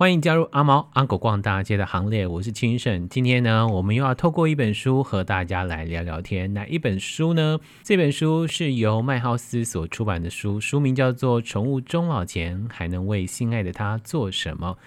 [0.00, 3.06] 欢迎加入阿猫阿狗逛大街的行列，我是清盛。
[3.10, 6.54] 今天呢，我们又要透过一本书和大家来聊聊天。
[6.54, 7.60] 哪一本书呢？
[7.82, 14.78] 这本书是由麦浩斯所出版的书，书名叫做《宠物终老前还能为心爱的它做什么》。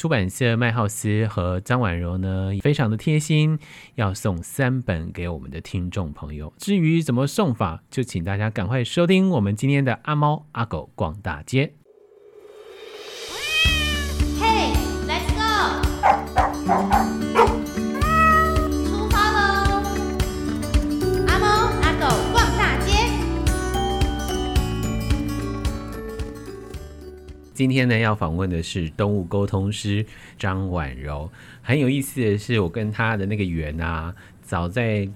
[0.00, 3.58] 出版社麦浩斯和张婉柔呢，非常的贴心，
[3.96, 6.52] 要送三本给我们的听众朋友。
[6.58, 11.72] 至于怎么送法，就请大家赶快收听我们今天的阿猫阿狗逛大街。
[27.60, 30.06] 今天呢，要访问的是动物沟通师
[30.38, 31.30] 张婉柔。
[31.60, 35.06] 很有意思的是，我跟他的那个缘啊，早在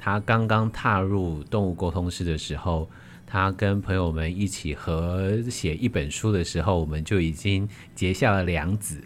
[0.00, 2.90] 他刚刚踏入动物沟通师的时候。
[3.24, 9.00] 他跟朋友们一起合写一本书的时候，我们就已经结下了梁子。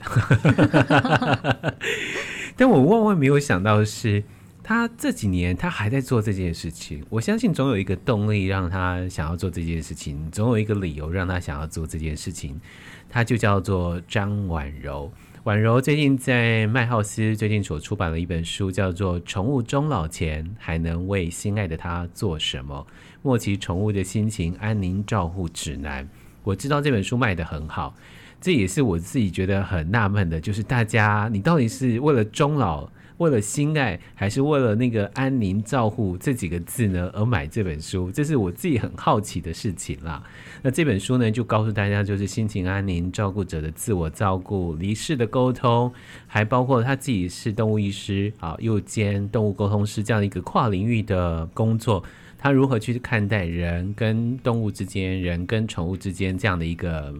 [2.56, 4.24] 但我万万没有想到的是，
[4.68, 7.00] 他这几年他还在做这件事情。
[7.08, 12.60] 我相信总有一个动力让他想要做这件事情，总有一个理由让他想要做这件事情。
[13.08, 15.12] 他就叫做张婉柔。
[15.44, 22.84] 婉柔最近在麦浩斯最近所出版了一本书，叫做《宠物终老前还能为心爱的它做什么》。
[23.22, 26.08] 末期宠物的心情安宁照护指南，
[26.42, 27.94] 我知道这本书卖得很好，
[28.40, 38.10] 这也是我自己觉得很纳闷的，就是大家你到底是为了终老，为了心爱，还是为了那个安宁照护这几个字呢而买这本书？
[38.10, 40.22] 这是我自己很好奇的事情啦。
[40.62, 45.92] 那这本书呢，就告诉大家，就是心情安宁照顾者的自我照顾、离世的沟通，
[46.26, 52.04] 还包括他自己是动物医师啊，又兼动物沟通师这样的一个跨领域的工作。
[52.38, 57.14] 他如何去看待人跟动物之间、人跟宠物之间这样的一个，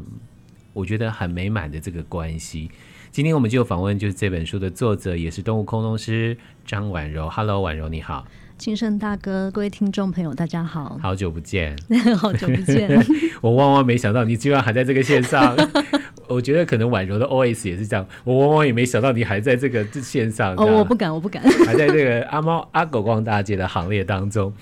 [0.75, 2.71] 我觉得很美满的这个关系？
[3.17, 6.37] 今天我们就访问就是这本书的作者，也是动物沟通师
[6.67, 7.31] 张婉柔。
[7.31, 8.27] Hello，婉柔你好，
[8.59, 11.75] 金盛大哥，各位听众朋友，大家好，好久不见，
[12.19, 12.91] 好久不见。
[13.41, 15.57] 我万万没想到你居然还在这个线上，
[16.29, 20.55] 我觉得可能婉柔的 OS 也是这样，我万万也没想到你还在这个线上。
[20.57, 24.53] 哦，我不敢，我不敢，还在这个阿猫阿狗逛大街的行列当中。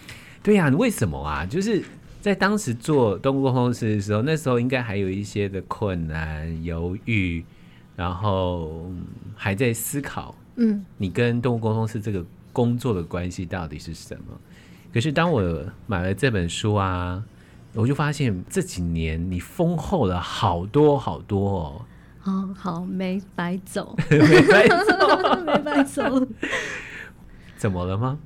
[0.45, 1.45] 对呀、啊，为什么啊？
[1.45, 1.83] 就是
[2.21, 7.45] 在当时做动物沟通师的时候，那时候应该还有一些的困难、犹豫，
[7.97, 8.91] 然后
[9.37, 14.39] 还在思考，嗯，你跟动物沟通是这个工作的关系到底是什么？
[14.93, 17.23] 可是当我买了这本书啊，
[17.75, 21.85] 我就发现这几年你丰厚了好多好多哦。
[22.25, 26.27] 哦，好，没白走， 没白走，没白走。
[27.59, 28.19] 怎么了吗？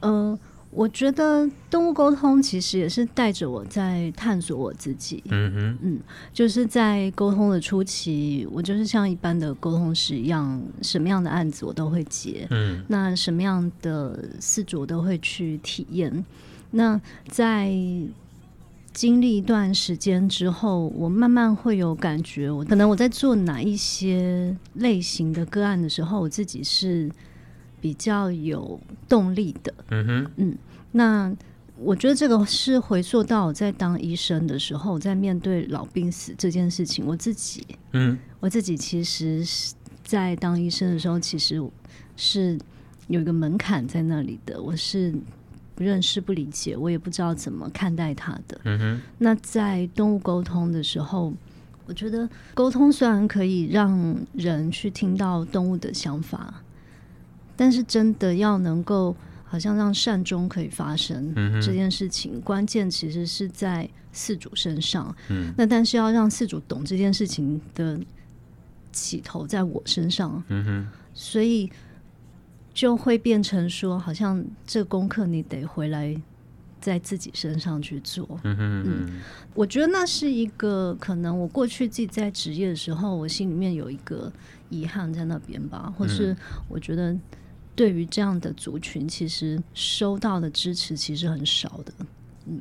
[0.00, 0.38] 嗯、呃。
[0.78, 5.20] 我觉得动物沟通其实也是带着我在探索我自己。
[5.28, 5.98] 嗯哼，嗯，
[6.32, 12.46] 就是在沟通的初期，我就是像一般的沟通师一样，什么样的案子我都会接。
[12.50, 16.24] 嗯，那什么样的事主我都会去体验。
[16.70, 17.74] 那在
[18.92, 27.10] 经历一段时间之后，我慢慢会有感觉，我可能我在做哪一些类型的个案的时候，我自己是。
[27.80, 30.58] 比较有动力的，嗯哼，嗯，
[30.92, 31.34] 那
[31.76, 41.62] 我觉得这个是回溯到我在当医生的时候，在面对老病死这件事情，我自己，嗯，我自己其实是在当医生的时候，其实
[42.16, 42.58] 是
[43.06, 45.14] 有一个门槛在那里的，我是
[45.74, 49.00] 不认识、不理解，我也不知道怎么看待他的，嗯哼。
[49.18, 51.32] 那在动物沟通的时候，
[51.86, 56.62] 我觉得沟通虽然可以让人去听到动物的想法。
[57.60, 59.16] 但是真的要能够，
[59.50, 65.14] 好像让善终可以发生这件事情，嗯、关键其实是在四主身上。
[65.30, 67.98] 嗯，那但是要让四主懂这件事情的
[68.92, 70.44] 起头在我身上。
[70.48, 71.70] 嗯哼，所以
[72.74, 76.14] 就会变成说，好像这功课你得回来
[76.78, 78.28] 在自己身上去做。
[78.42, 79.20] 嗯哼，嗯，
[79.54, 84.30] 我觉得那是一个可能，我过去自己在职业的时候，我心里面有一个
[84.68, 86.36] 遗憾在那边吧，或是
[86.68, 87.16] 我觉得。
[87.78, 91.92] 对于这样的族群，其实收到的支持其实很少的，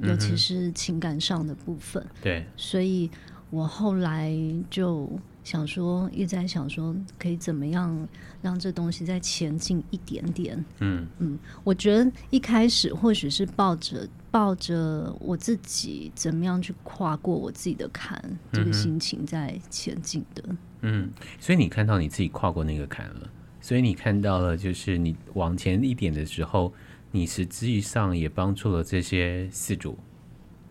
[0.04, 2.06] 尤其是情感上的部分。
[2.22, 3.10] 对，所以
[3.50, 4.32] 我后来
[4.70, 5.10] 就
[5.44, 8.08] 想说，一直在想说，可以怎么样
[8.44, 10.64] 让这东西再前进一点点。
[10.82, 18.22] 嗯嗯，我觉得一开始或许是抱着抱着我自己怎么样去跨过我自己的坎
[18.54, 20.44] 这个心情在前进的。
[20.82, 21.10] 嗯，
[21.40, 23.32] 所以你看到你自己跨过那个坎了。
[23.68, 26.74] 所以你看到了，就是你往前一点的时候，
[27.12, 30.00] 你实际上也帮助了这些饲主、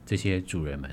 [0.07, 0.91] 这些主人们。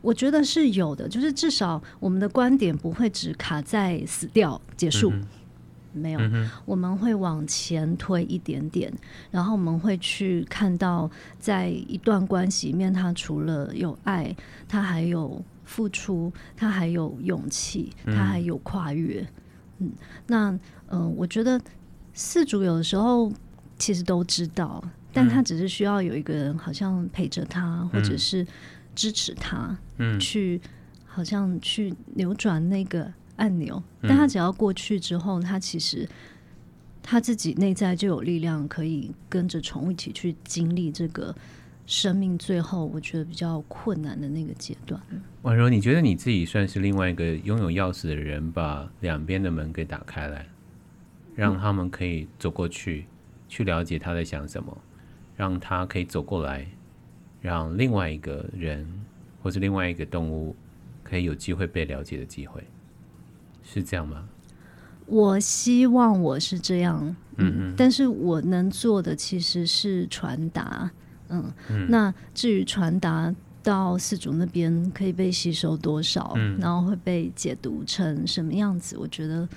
[0.00, 5.24] 我觉得是有的，就是至少我们的观点不会只卡在死掉结束，嗯、
[5.92, 8.92] 没有、嗯，我们会往前推一点点，
[9.30, 11.08] 然后我们会去看到，
[11.38, 14.34] 在一段关系里面，他除了有爱，
[14.66, 19.20] 他还有付出，他还有勇气，他还有跨越。
[19.20, 19.28] 嗯，
[19.78, 19.92] 嗯
[20.26, 20.58] 那
[20.92, 21.60] 嗯、呃，我觉得
[22.14, 23.32] 四主有的时候
[23.76, 28.46] 其实都知道，但他只是需要有一个人好像陪着他，或者是。
[28.94, 30.60] 支持他，嗯，去
[31.06, 36.06] 好像去扭转那个按钮，嗯，但他只要过去之后，他其实
[37.02, 41.34] 他自己内在就有力量，可以跟着宠物一起去经历这个
[41.86, 45.00] 生命最后我觉得比较困难的那个阶段。
[45.40, 50.46] 婉柔，你觉得你自己算是另外一个拥有钥匙的人，把两边的门给打开来，
[51.34, 53.06] 让他们可以走过去，
[53.48, 54.76] 去了解他在想什么，
[55.36, 56.66] 让他可以走过来。
[57.40, 58.86] 让另外一个人
[59.42, 60.54] 或是另外一个动物
[61.02, 62.62] 可以有机会被了解的机会，
[63.64, 64.28] 是这样吗？
[65.06, 67.04] 我希望我是这样，
[67.38, 70.88] 嗯嗯，但是我能做的其实是传达，
[71.30, 79.48] 嗯，嗯，那至于传达到四主那边可以被吸收多少，嗯，然后会被解读成什么样子，我觉得。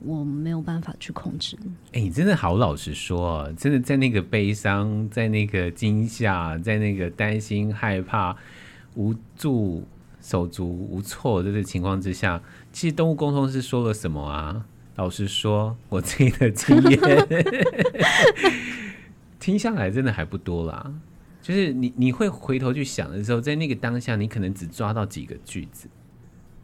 [0.00, 1.56] 我没有办法去控制。
[1.92, 8.36] 哎、你真的好老实说，真的在那个悲伤、在那个惊吓、在那个担心、害怕、
[8.94, 9.86] 无助、
[10.20, 12.42] 手足无措的这个情况之下，
[12.72, 14.66] 其实动物沟通是说了什么啊？
[14.96, 17.00] 老实说，我自己的经验
[19.40, 20.92] 听下来真的还不多啦。
[21.42, 25.88] 就是你你会回头去想的时候，在那个当下，你可能只抓到几个句子。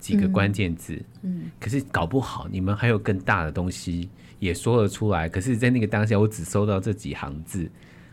[0.01, 4.09] 几个关键字，嗯，嗯，可是搞不好你们还有更大的东西
[4.39, 7.71] 也说了出来，可是，在那个当下，我只收到这几行字，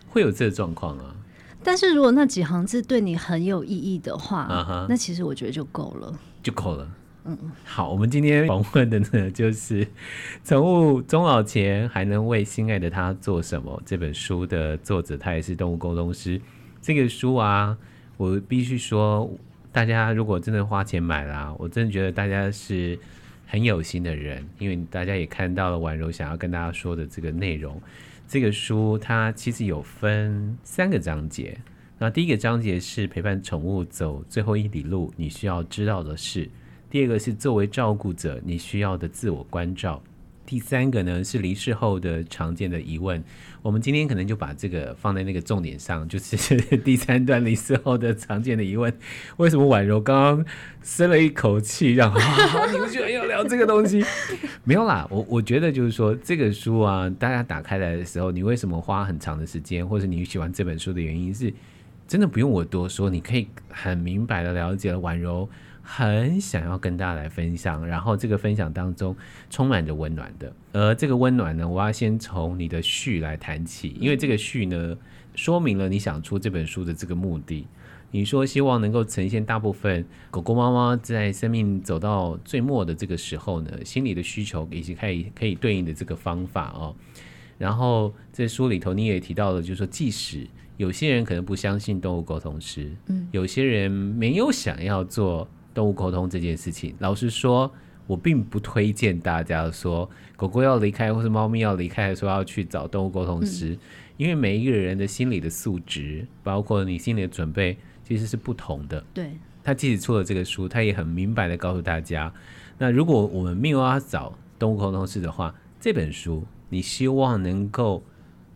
[0.09, 1.15] 会有这个状况啊。
[1.63, 6.13] 但是如果那几行字对你很有意义的话，那其实我觉得就够了，
[6.43, 6.87] 就够了。
[7.23, 9.83] 嗯，好，我们今天访问的呢，就是
[10.43, 16.39] 《宠物终老前还能为心爱的他做什么》这本书的作者，他也是动物沟通师。
[16.81, 17.77] 这个书啊，
[18.17, 19.29] 我必须说。
[19.77, 22.97] 大家如果真的花钱买啦，我真的觉得大家是
[23.45, 27.79] 很有心的人，因为大家也看到了婉柔想要跟大家说的这个内容。
[28.27, 31.55] 这个书它其实有分三个章节，
[31.99, 36.49] 那第一个章节是陪伴宠物走最后一里路，你需要知道的事；
[36.89, 40.01] 第二个是作为照顾者你需要的自我关照。
[40.47, 43.21] 第三个呢是离世后的常见的疑问，
[43.61, 48.91] 我们今天可能就把这个放在那个重点上，就是第三段离世后的常见的疑问。
[49.35, 50.45] 为什么婉柔刚刚
[50.81, 52.09] 深了一口气，让
[52.71, 54.01] 你们居然要聊这个东西？
[54.63, 61.53] 没有啦，我我觉得就是说这个书啊，大家打开来的时候，你为什么花很长的时间，或者你喜欢这本书的原因是，
[62.07, 65.49] 真的不用我多说，你可以很明白的了解了婉柔。
[65.89, 69.15] 很想要跟大家来分享，然后这个分享当中
[69.49, 74.97] 充满着温暖的，而这个温暖呢，我要先从你的序来谈起，因为这个序呢，
[75.33, 77.65] 说明了你想出这本书的这个目的。
[78.11, 86.93] 你说希望能够呈现大部分狗狗、猫猫在生命走到最末的这个时候呢，心理的需求以及可以可以对应的这个方法哦。
[87.57, 90.45] 然后在书里头你也提到了，就是说即使
[90.75, 95.47] 有些人可能不相信动物沟通师，嗯，有些人没有想要做。
[95.77, 97.71] 动物沟通这件事情，老实说，
[98.07, 103.79] 我并不推荐大家说狗狗要离开或是猫咪要离开的时候要去找动物沟通师，嗯，
[104.17, 109.05] 因为每一个人的心理的素质，包括你心理的准备，其实是不同的。
[109.13, 112.33] 对，他即使出了这个书，他也很明白的告诉大家，
[112.79, 118.01] 那如果我们没有要找动物沟通师的话，这本书你希望能够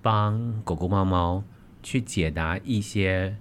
[0.02, 1.44] 帮狗狗、猫猫
[1.84, 3.36] 去解答一些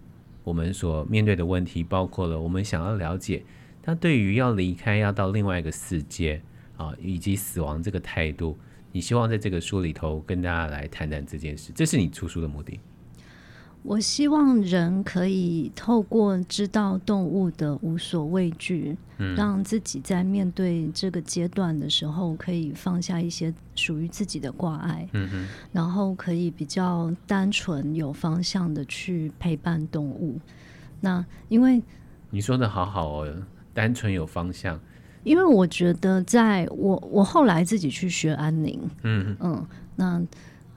[0.45, 3.43] 我们所面对的问题，包括了我们想要了解。
[3.91, 6.41] 他对于要离开、要到另外一个世界
[6.77, 8.57] 啊，以及死亡这个态度，
[8.93, 12.79] 你希望在这个书里头跟大家来谈谈这件事，这是你出书的目的。
[13.83, 30.39] 我希望人可以透过知道动物的无所畏惧，嗯，让自己在面对这个阶段的时候，可以放下一些属于自己的挂碍，嗯哼，然后可以比较单纯、有方向的去陪伴动物。
[31.01, 31.83] 那因为
[32.31, 33.35] 你说的好好哦。
[33.73, 34.79] 单纯有方向，
[35.23, 39.37] 因为我觉得，在我我后来自己去学安宁，嗯。
[39.41, 40.23] 嗯，那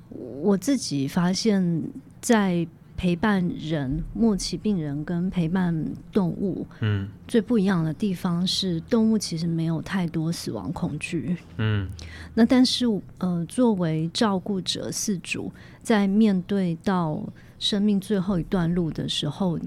[0.09, 1.83] 我自己发现，
[2.21, 5.73] 在陪伴人、末期病人跟陪伴
[6.11, 11.89] 动物，嗯，最不一样的地方是，动物其实没有太多死亡恐惧，嗯，
[12.35, 12.85] 那但是
[13.17, 17.23] 呃，作为照顾者、饲主，在面对到
[17.57, 19.59] 生命最后一段路的时候，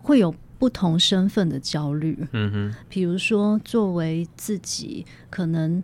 [0.00, 0.34] 会有。
[0.58, 2.18] 不同身份的焦虑。
[2.32, 5.82] 嗯哼，比如说，作为自己可能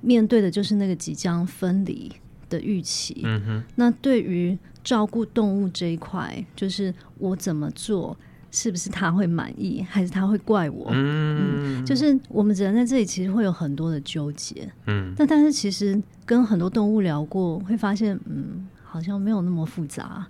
[0.00, 2.12] 面对的就是那个即将分离
[2.48, 3.20] 的预期。
[3.24, 8.16] 嗯哼，那对于照顾动物这一块，就是我怎么做，
[8.50, 10.88] 是不是他会满意，还是他会怪我？
[10.92, 14.66] 嗯，嗯，就是我们人在这里其实会有很多的纠结。
[14.86, 20.26] 嗯，但但是其实跟很多动物聊过，会发现，嗯，好像没有那么复杂。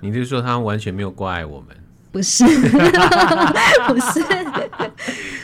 [0.00, 1.76] 你就是说他完全没有怪我们？
[2.12, 2.44] 不是，
[3.86, 4.20] 不是。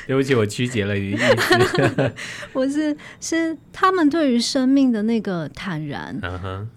[0.06, 2.12] 对不起，我曲解了你的意思。
[2.52, 6.20] 不是，是他们对于生命的那个坦然，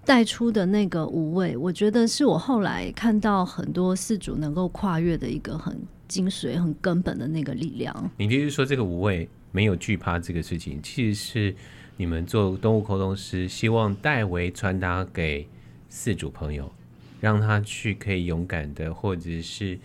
[0.05, 1.55] 带出的那个无畏。
[1.55, 8.11] 我觉得是我后来看到很多四主能够跨越的一个很精髓、很根本的那个力量。
[8.17, 11.55] 你就是说，这个无畏、没有惧怕这个事情，其实是
[11.97, 15.47] 你们做动物沟通师希望代为传达给
[15.87, 16.71] 四主朋友。
[17.19, 19.79] 让他去可以勇敢的，或者是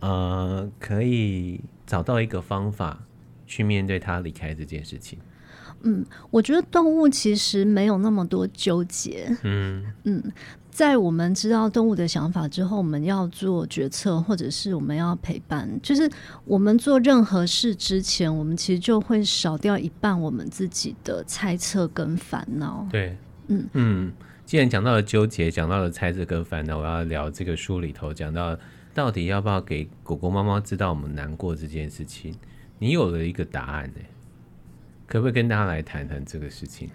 [0.00, 3.02] 呃，可以找到一个方法
[3.46, 5.18] 去面对他离开这件事情。
[5.86, 9.34] 嗯，我觉得动物其实没有那么多纠结。
[9.42, 10.32] 嗯嗯，
[10.70, 16.10] 在我们知道动物的想法之后，我们要做决策，或者是我们要陪伴，就是
[16.46, 22.86] 我们做任何事之前，我们其实就会少掉一半我们自己的猜测跟烦恼。
[22.90, 23.16] 对，
[23.48, 24.12] 嗯嗯。
[24.46, 28.56] 既然讲到了纠结，讲到了猜测跟烦恼，我要聊这个书里头讲到，
[28.92, 32.34] 到底要不要给狗狗、猫猫知道我们难过这件事情？
[32.78, 34.00] 你有了一个答案呢？
[35.06, 36.90] 可不可以跟大家来谈谈这个事情？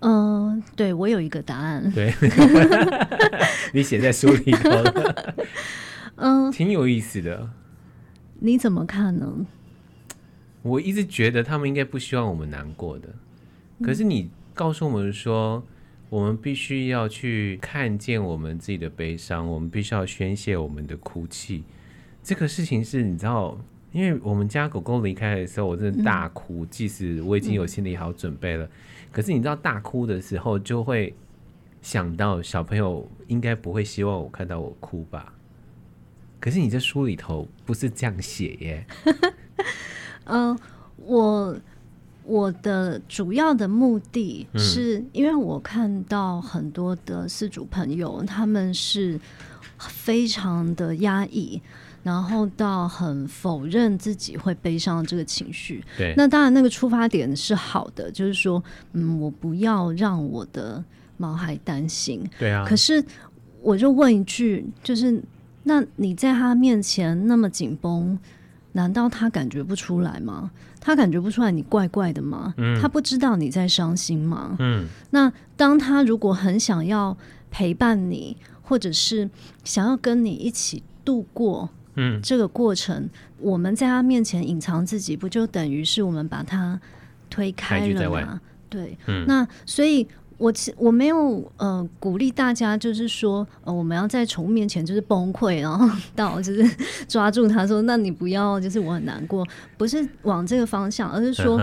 [0.00, 1.88] 嗯、呃，对，我有一个答案。
[1.92, 2.12] 对，
[3.72, 5.34] 你写在书里头了，
[6.16, 7.50] 嗯、呃，挺有意思的。
[8.40, 9.46] 你怎么看呢？
[10.62, 13.08] 我一直觉得他们应该不希望我们难过的，
[13.84, 15.64] 可是你告诉我们说。
[16.12, 21.64] 我们必须要去看见我们自己的悲伤，我们必须要宣泄我们的哭泣。
[22.22, 23.58] 这个事情是你知道，
[23.92, 26.66] 因为我们家狗狗离开的时候，我真的大哭。
[26.66, 28.68] 即使我已经有心理好准备了，
[29.10, 31.14] 可是你知道，大哭的时候就会
[31.80, 35.32] 想到小朋友应该不会希望我看到我哭吧？
[36.38, 38.86] 可是你这书里头不是这样写耶。
[40.24, 40.60] 嗯、呃，
[40.98, 41.58] 我。
[42.24, 49.18] 我的主要的目的是，因为我看到很多的饲主朋友，他们是
[49.78, 51.60] 非常的压抑，
[52.02, 55.82] 然后到很否认自己会悲伤这个情绪。
[55.98, 58.62] 对，那当然那个出发点是好的，就是说，
[58.92, 60.82] 嗯，我不要让我的
[61.16, 62.22] 毛孩担心。
[62.38, 62.64] 对啊。
[62.64, 63.04] 可是
[63.60, 65.20] 我就问一句，就是
[65.64, 68.16] 那你在他面前那么紧绷，
[68.72, 70.50] 难道他感觉不出来吗？
[70.84, 72.52] 他感觉不出来你怪怪的吗？
[72.56, 74.56] 嗯，他不知道你在伤心吗？
[74.58, 77.16] 嗯，那当他如果很想要
[77.50, 79.30] 陪伴你，或者是
[79.62, 86.80] 想要跟你一起度过，嗯，这个过程，嗯，我们在他面前隐藏自己，不就等于是我们把他
[87.30, 88.40] 推开了吗？
[88.68, 90.06] 对，嗯，那所以。
[90.38, 96.64] 我其我没有呃鼓励大家，就是说呃我们要在宠物面前就是崩溃，然 后到就是
[97.06, 99.46] 抓住他说，那你不要，就是我很难过，
[99.76, 101.60] 不是往这个方向，而是说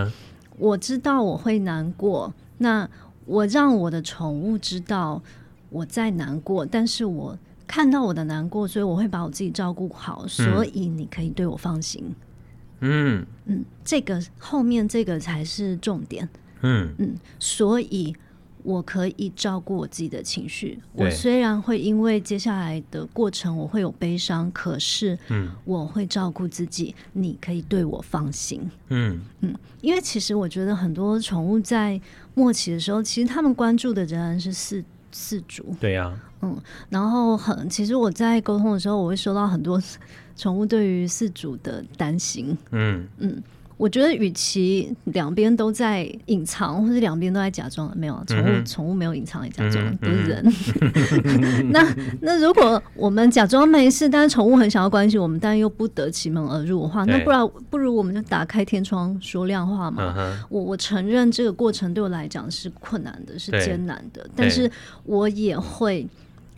[0.57, 2.89] 我知道我会难过，那
[3.25, 5.21] 我让我的宠物知道
[5.69, 12.15] 我在难过，但是我看到我的难过，所以我会把我自己照顾好，所以你可以对我放心。
[12.81, 16.27] 嗯嗯，这个后面这个才是重点。
[16.61, 18.15] 嗯嗯，所以。
[18.63, 20.79] 我可以照顾我自己的情绪。
[20.93, 26.93] 我虽然会因为接下来的过程我会有悲伤，可是，嗯，我会照顾自己。
[27.13, 28.69] 你可以对我放心。
[28.89, 31.99] 嗯嗯，因为其实我觉得很多宠物在
[32.35, 35.75] 末期的时候，其实他们关注的仍然是四四主。
[35.79, 36.57] 对呀，嗯，
[36.89, 39.81] 然后很，其实我在沟通的时候，我会收到很多
[40.35, 42.57] 宠物对于饲主的担心。
[42.71, 43.41] 嗯嗯。
[43.79, 50.53] 我觉得，与其两边都在隐藏，或者两边都在假装，没有宠物，宠、嗯、物没有隐藏也假装，嗯、都是人。
[51.63, 60.13] 嗯、那那如果我们假装没事，但是宠物很想要关心我们，但又不得其门而入的话，那不然不如我们就打开天窗说亮话嘛。
[60.17, 64.69] 嗯、我我承认这个过程对我来讲是困难的，是艰难的，但是
[65.05, 66.05] 我也会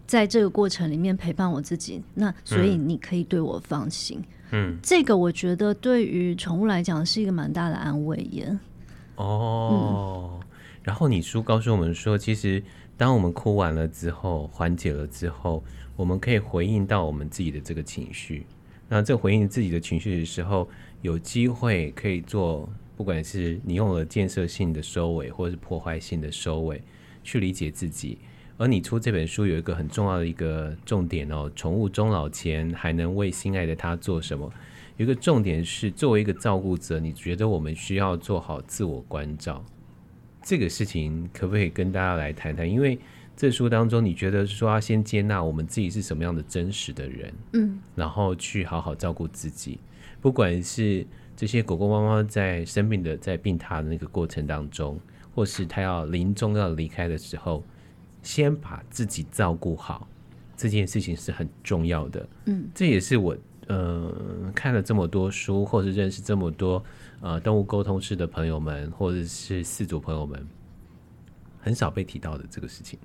[0.08, 2.02] 在这个过程里面陪伴我自己。
[2.16, 4.20] 那所以你可以对我放心。
[4.52, 8.58] 嗯嗯，这个我觉得对于宠物来讲是一个蛮大的安慰耶。
[9.16, 10.48] 哦，嗯、
[10.84, 12.64] 然后你书告诉我们说，其实
[12.98, 15.64] 当我们哭完了之后，缓解了之后，
[15.96, 18.46] 我们可以回应到我们自己的这个情绪。
[18.90, 20.68] 那这回应自己的情绪的时候，
[21.02, 26.84] 有机会可以做，不管是你用了建设性的收尾，或是破坏性的收尾，
[27.24, 28.18] 去理解自己。
[28.58, 34.52] 而你出这本书有一个很重要的一个重点哦，宠物终老前还能为心爱的它做什么？
[34.98, 39.64] 有一个重点是，作为一个照顾者，你觉得我们需要做好自我关照。
[40.44, 42.70] 这个事情可不可以跟大家来谈谈？
[42.70, 43.00] 因为
[43.36, 49.80] 这书当中，你觉得说要先接纳我们自己是什么样的真实的人，嗯，然后去好好照顾自己，
[50.20, 51.06] 不管是
[51.36, 55.00] 这些狗狗猫猫在生病的在病榻的那个过程当中，
[55.34, 57.64] 或是它要临终要离开的时候，
[58.24, 60.08] 先把自己照顾好，
[60.56, 62.28] 这件事情是很重要的。
[62.46, 63.36] 嗯，这也是我
[63.68, 64.14] 呃
[64.54, 66.84] 看了这么多书，或是认识这么多。
[67.22, 70.44] 呃，动物沟通师的朋友们，或者是饲主朋友们，
[71.60, 72.98] 很少被提到的这个事情，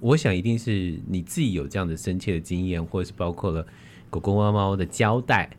[0.00, 3.66] 我想一定是你自己有这样的深切的经验，或者是包括了
[4.08, 5.50] 狗狗猫猫的交代，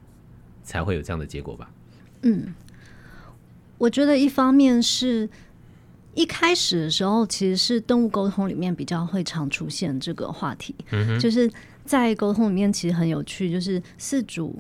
[0.64, 1.70] 才会有这样的结果吧？
[2.24, 2.56] 嗯，
[3.78, 5.30] 我觉得一方面是
[6.16, 11.52] 一开始的时候，其实是动物沟通里面比较会常出现这个话题，嗯，就是
[11.86, 14.58] 在沟通里面其实很有趣，就是饲主。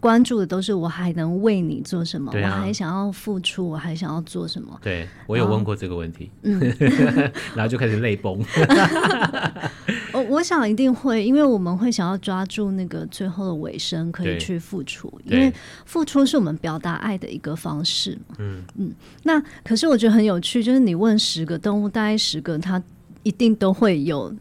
[0.00, 4.76] 关注的都是我还能为你做什么，啊、我还想要付出，我还想要做什么？
[4.82, 6.58] 对，我有问过这个问题，嗯，
[7.54, 8.42] 然后就开始泪崩。
[10.12, 15.52] 我我想一定会，因为我们会想要抓住那个最后的尾声，可以去付出，因为
[15.84, 18.36] 付出是我们表达爱的一个方式嘛。
[18.38, 18.92] 嗯嗯，
[19.22, 22.82] 那可是我觉得很有趣，就是你问十个动物，大概十个它
[23.22, 24.34] 一定都会有。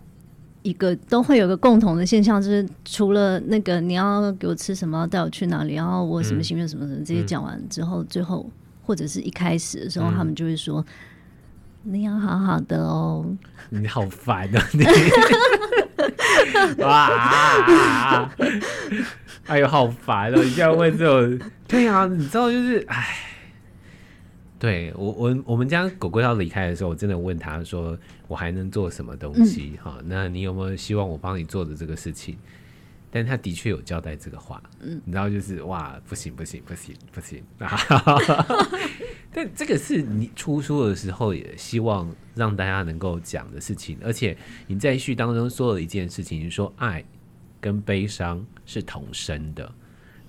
[0.61, 8.49] 一个都会有个共同的现象，就是除了那个你要给我吃什么，带我去哪里，然后我什么心愿什么什么这些讲完之后，最后
[8.83, 10.85] 或者是一开始的时候，他们就会说
[11.83, 13.25] ：“你要好好的哦。”
[13.69, 14.67] 你好烦啊！
[14.73, 14.83] 你
[16.83, 18.29] 哇！
[19.45, 20.43] 哎呦，好烦哦！
[20.43, 23.25] 你这样问这种，对啊，你知道就是哎。
[24.59, 27.97] 对我我我们家狗狗要离开的时候，我真的问他说
[28.27, 29.79] ：“我还能做什么东西？
[29.81, 32.37] 哈、嗯，那你有没有希望我帮你做的这个事情？”
[33.11, 37.75] 但他的确有交代这个话，嗯，你知道就是哇，不行不行不行不行啊！
[39.33, 44.37] 但这个是你出书的时候也希望让大家能够讲的事情，而且
[44.67, 47.03] 你在序当中说了一件事情，你说爱
[47.59, 49.71] 跟悲伤是同生的，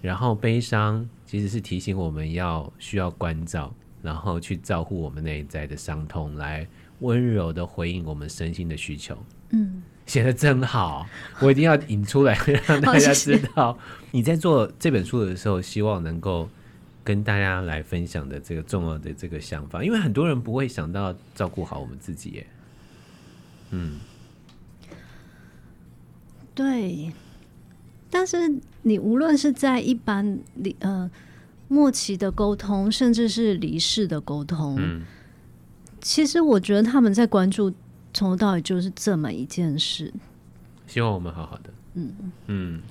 [0.00, 3.74] 然后悲伤其实是提醒我们要需要关照。
[4.02, 6.66] 然后去照顾我们内在的伤痛，来
[7.00, 9.16] 温柔的回应我们身心的需求。
[9.50, 11.06] 嗯，写的真好，
[11.40, 13.76] 我一定要引出来让大家知道。
[14.12, 16.48] 你在做这本书的时候，希望能够
[17.04, 22.46] 跟大家来分享的这个重要的这个想法，因为很多人不会想到照顾好我们自己耶。
[23.70, 23.98] 嗯，
[26.54, 27.12] 对。
[28.10, 31.10] 但是你无论是在一般里，呃。
[31.72, 35.02] 末期的沟通，甚至是离世的沟通，嗯，
[36.00, 37.72] 其实我觉得他们在关注
[38.12, 40.12] 从头到尾就是这么一件事。
[40.88, 42.12] 希望我们好好的，嗯
[42.48, 42.82] 嗯。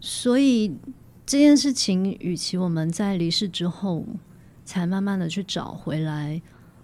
[0.00, 0.74] 所以
[1.26, 4.06] 这件事情，与其我们在离世之后
[4.64, 6.40] 才慢慢的去找回来，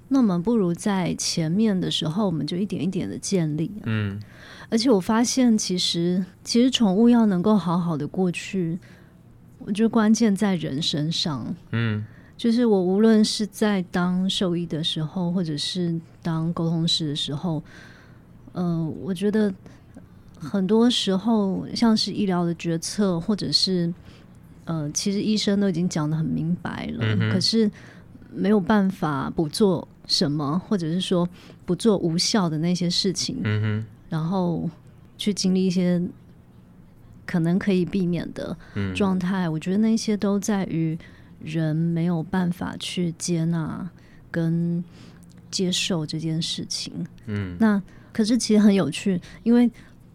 [0.09, 3.73] 那我们不如在前面的时候，我们就一点一点的建立。
[3.85, 4.21] 嗯，
[4.69, 8.79] 而且我发现，其实其实宠物要能够好好的过去。
[9.69, 12.03] 我觉得关键在人身上，嗯，
[12.39, 17.63] 就是我无论是在当兽医的时候，或者是当沟通师的时候，
[18.55, 19.53] 嗯、呃，我觉得
[20.39, 23.93] 很多时候像是医疗的决策，或者是
[24.65, 27.71] 呃，其实医生都已经讲得很明白了，嗯、可是
[28.35, 31.29] 没有办法不做什么，或者是说
[31.67, 34.71] 不做无效的那些事情，嗯哼，然后
[35.19, 36.01] 去经历一些。
[37.29, 38.57] 可能可以避免的
[38.97, 40.99] 状态，嗯，我觉得那些都在于
[41.45, 43.87] 人没有办法去接纳
[44.31, 44.83] 跟
[45.51, 47.07] 接受这件事情。
[47.27, 47.83] 嗯，那
[48.15, 49.71] 可是其实很有趣，因为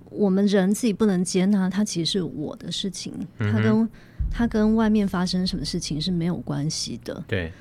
[0.10, 3.90] 我们人自己不能接纳，它其实是我的事情，它跟
[4.32, 7.24] 它跟外面发生什么事情是没有关系的。
[7.28, 7.52] 对，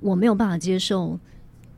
[0.00, 1.16] 我没有办法接受。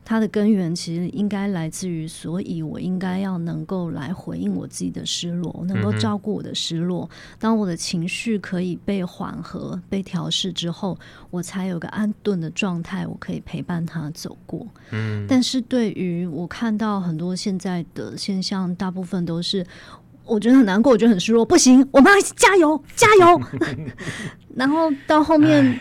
[0.05, 7.09] 它的根源其实应该来自于，所以我应该要能够来回应我自己的失落，能够照顾我的失落。
[7.39, 10.97] 当我的情绪可以被缓和、被调试之后，
[11.29, 14.67] 我才有个安顿的状态，我可以陪伴他走过。
[14.91, 15.25] 嗯。
[15.27, 19.65] 但是对于我看到很多现在的现象，大部分都是
[20.25, 23.41] 我觉得很难过，我觉得很失落，不行，我们要一起加油，加油。
[24.53, 25.79] 然后到后面，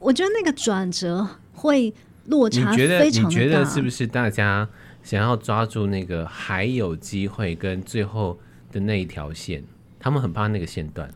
[0.00, 1.92] 我觉得那个转折会。
[2.26, 3.28] 落差非常大。
[3.28, 3.28] 你觉得？
[3.28, 4.68] 你觉得是不是大家
[5.02, 8.38] 想要抓住那个还有机会跟最后
[8.70, 9.62] 的那一条线？
[9.98, 11.10] 他们很怕那个线段。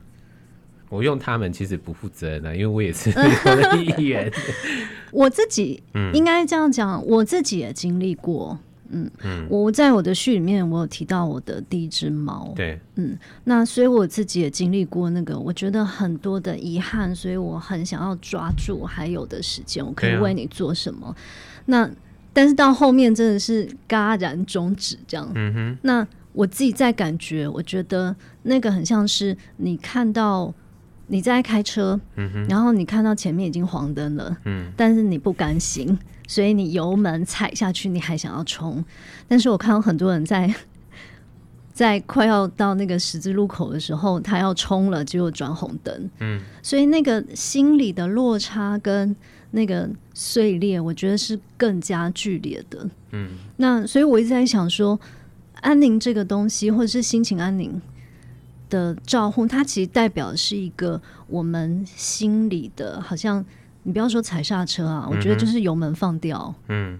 [0.90, 3.10] 我用他们其实不负责任的，因为我也是。
[5.10, 8.58] 我自己应该这样讲，我自己也经历过
[8.90, 12.52] 嗯嗯，我在我的序里面，我有提到我的第一只猫。
[12.54, 21.06] 对，嗯，那所以我自己也经历过那个，我觉得很多的遗憾，所以我很想要抓住还有的时间，我可以为你做什么。
[21.06, 21.16] 啊、
[21.66, 21.90] 那
[22.32, 25.30] 但是到后面真的是戛然终止这样。
[25.34, 30.52] 嗯哼，那我自己在感觉，我觉得那个很像是你看到
[31.06, 32.00] 你在开车，
[32.48, 35.98] 然后你看到前面已经黄灯了，嗯，但是你不甘心。
[36.26, 38.82] 所以你油门踩下去，你还想要冲，
[39.28, 40.52] 但是我看到很多人在
[41.70, 46.10] 在快要到那个十字路口的时候，他要冲了，结果转红灯。
[46.20, 49.14] 嗯，所以那个心理的落差跟
[49.50, 52.88] 那个碎裂，我觉得是更加剧烈的。
[53.12, 54.98] 嗯，那所以我一直在想说，
[55.60, 57.78] 安宁这个东西，或者是心情安宁
[58.74, 63.44] 的照护，它其实代表的是一个我们心里的，好像。
[63.86, 66.54] 你不要说踩刹车啊，我觉得就是油门放掉。
[66.68, 66.98] 嗯，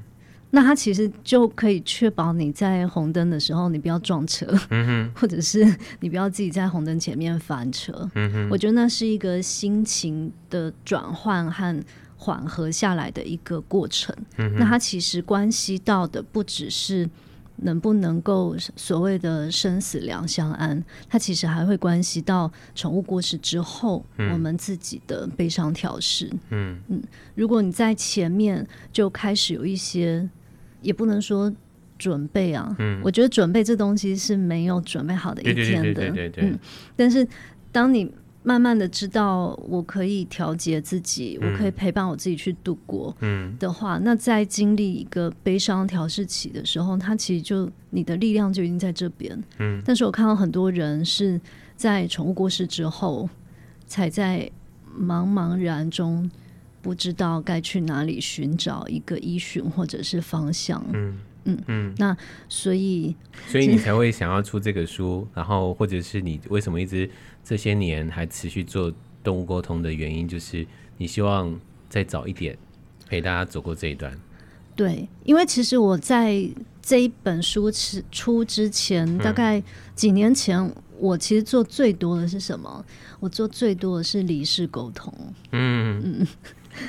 [0.50, 5.64] 那它其实就可以确保你在红灯的时候，你不要撞车，嗯， 或者是
[6.00, 8.06] 你不要自己在红灯前面翻车。
[8.14, 11.82] 嗯，我觉得那是一个心情的转换和
[12.18, 14.14] 缓和下来的一个过程。
[14.37, 17.08] 嗯，那它其实关系到的不只是。
[17.56, 20.82] 能不能够所谓的生死两相安？
[21.08, 26.30] 它其实还会关系到宠物过世之后，嗯、我们自己的悲伤调试。
[26.50, 27.02] 嗯嗯，
[27.34, 30.28] 如果你在前面就开始有一些，
[30.82, 31.52] 也不能说
[31.98, 32.74] 准备啊。
[32.78, 35.94] 嗯，我觉得准备这东西是没有准备好的一天的。
[35.94, 36.44] 对对对对对。
[36.50, 36.58] 嗯，
[36.96, 37.26] 但是
[37.70, 38.12] 当你。
[38.46, 49.42] 慢慢的知道我可以调节自己，嗯，我可以陪伴我自己去度过嗯的话，嗯，那在经历一个悲伤调试期的时候，他其实就你的力量就已经在这边。
[49.59, 51.40] 嗯，但是我看到很多人是
[51.74, 53.28] 在宠物过世之后，
[53.87, 54.50] 才在
[54.94, 56.30] 茫茫然中
[56.83, 60.85] 不知道该去哪里寻找一个依循或者是方向。
[60.92, 62.16] 嗯嗯嗯，那
[62.48, 63.14] 所以
[63.46, 67.09] 所以你才会想要出这个书，然后或者是你为什么一直。
[67.46, 68.90] 这些年还持续做
[69.22, 71.54] 动物沟通的原因，就是你希望
[71.90, 72.57] 再早一点
[73.07, 74.18] 陪大家走过这一段。
[74.74, 76.42] 对，因为其实我在
[76.80, 77.70] 这一本书
[78.11, 79.62] 出之前，嗯，大概
[79.94, 82.83] 几年前，我其实做最多的是什么？
[83.20, 85.12] 我做最多的是离世沟通。
[85.52, 86.26] 嗯嗯，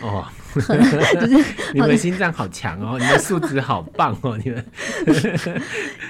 [0.02, 4.66] 哦， 就是 你们心脏好强哦， 你们素质好棒哦，你们。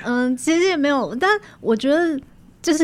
[0.03, 1.29] 嗯，其实也没有，但
[1.61, 2.19] 我觉得。
[2.65, 2.83] 就是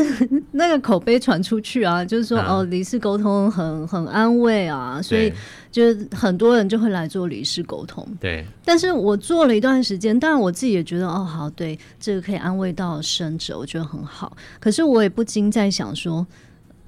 [0.52, 5.32] 那个口碑传出去啊，就是说、啊、哦，离世沟通很很安慰啊，所以
[5.72, 8.06] 就是很多人就会来做离世沟通。
[8.20, 14.36] 对，但是我做了一段时间，当然我自己也觉得哦，好，对，这个可以安慰到生者，我觉得很好。
[14.60, 16.24] 可是我也不禁在想说，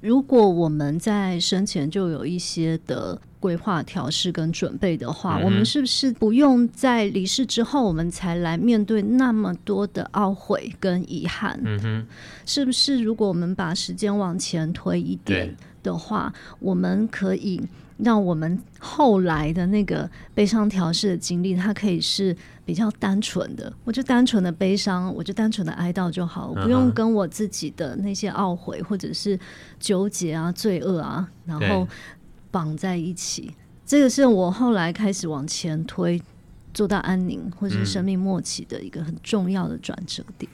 [0.01, 3.19] 如果我们在生前就有一些的。
[3.37, 11.59] 规划、调试跟准备的话，嗯，我们是不是不用在离世之后，我们才来面对那么多的懊悔跟遗憾？
[11.63, 12.07] 嗯哼，
[12.47, 12.99] 是不是？
[12.99, 17.61] 如果我们把时间往前推一点的话，我们可以
[17.97, 23.71] 让我们后来的那个悲伤调试的经历，它可以是比较单纯的。
[23.83, 29.39] 我就单纯的悲伤，我就单纯的哀悼就好，我不用跟我自己的那些懊悔或者是
[29.79, 31.87] 纠结啊、罪恶啊，然后。
[32.51, 33.53] 绑在一起，
[33.85, 36.21] 这个是我后来开始往前推，
[36.73, 40.49] 做到安宁或者是生命末期的一个很重要的转折点。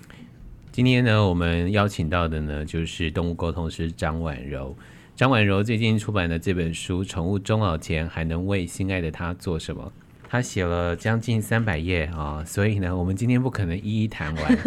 [0.72, 4.76] 今天呢，我们邀请到的呢，就是动物沟通师张婉柔。
[5.16, 9.94] 张婉柔最近出版的这本书《宠物终老前还能为心爱的他做什么》，
[10.28, 14.58] 他写了将近三百页啊，所以呢，我们今天不可能一一谈完。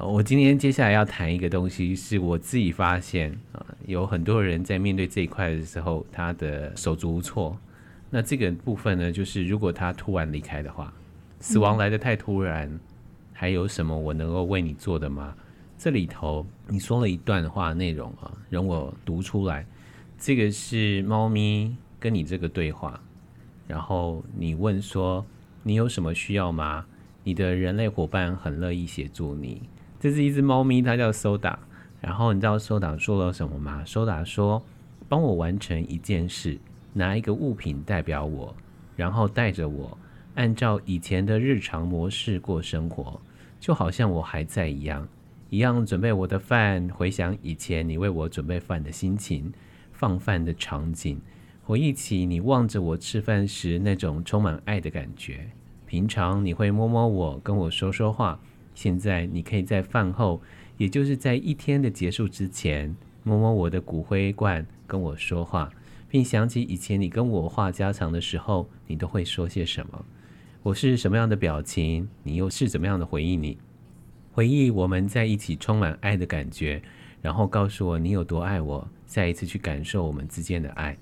[0.00, 7.56] 我今天接下来要谈一个东西，是我自己发现啊，有很多人在面对这一块的时候，他的手足无措。
[8.10, 10.92] 那这个部分呢，就是如果他突然离开的话，
[11.40, 12.70] 死亡来得太突然，
[13.32, 15.34] 还有什么我能够为你做的吗？
[15.78, 19.64] 这里头你说了一段话内容啊，容我读出来。
[20.18, 23.00] 这个是猫咪跟你这个对话，
[23.66, 25.24] 然后你问说，
[25.62, 26.86] 你有什么需要吗？
[27.22, 29.62] 你的人类伙伴很乐意协助你。
[30.00, 31.56] 这是一只猫咪，它叫 Soda。
[32.00, 34.62] 然后你知道 Soda 说了什么吗？Soda 说
[35.08, 36.58] ：“帮我完成一件事，
[36.92, 38.54] 拿一个物品代表我，
[38.94, 39.98] 然后带着我，
[40.34, 43.20] 按照以前的日常模式过生活，
[43.58, 45.08] 就好像我还在一样，
[45.50, 49.52] 一样准备我的饭，回想以前你为我准备饭的心情，
[49.96, 51.20] 放饭的场景，
[51.64, 55.48] 回忆起你望着我吃饭时那种充满爱的感觉。
[55.86, 58.38] 平常你会摸摸我，跟我说说话。”
[58.74, 60.42] 现在你可以在饭后，
[60.76, 65.70] 也就是在一天的结束之前，摸摸我的骨灰罐，跟我说话，
[66.10, 70.04] 并想起以前你跟我话家常的时候，你都会说些什么。
[70.62, 73.56] 我是什么样的表情，你又是怎么样的回应你？
[74.32, 76.82] 回忆我们在一起充满爱的感觉，
[77.22, 80.96] 然后告诉我你有多爱我，再一次去感受我们之间的爱。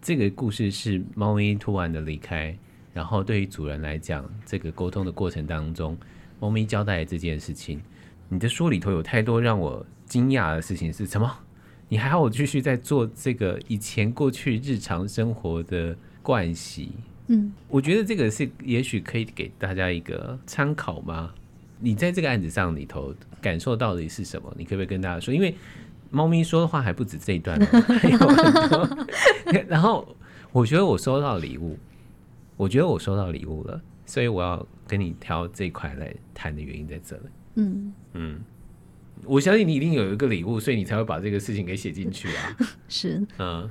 [0.00, 2.56] 这个故事是猫咪突然的离开，
[2.94, 5.96] 然后对于主人来讲，这个沟通的过程当中，
[6.40, 7.80] 猫咪交代这件事情。
[8.28, 11.30] 你的书里头有太多让我惊讶的事情，是什么？
[11.88, 16.92] 你还好继续在做这个以前过去日常生活的惯习。
[17.26, 21.32] 嗯，我觉得这个是也许可以给大家一个参考吗？
[21.78, 24.52] 你在这个案子上里头感受到的是什么？
[24.56, 25.34] 你可不可以跟大家说？
[25.34, 25.54] 因为
[26.12, 29.06] 猫咪说的话还不止这一段，还 有很多。
[29.66, 30.14] 然后
[30.52, 31.76] 我觉得我收到礼物，
[32.56, 37.22] 我觉得我收到礼物了，所以我要跟你挑这一块来谈的原因在这里。
[37.54, 38.40] 嗯嗯，
[39.24, 42.56] 我相信你一定有一个礼物，所以你才会把这个事情给写进去啊。
[42.88, 43.70] 是，嗯